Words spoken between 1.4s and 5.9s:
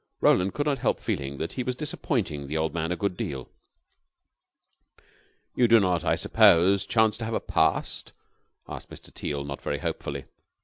he was disappointing the old man a good deal. "You do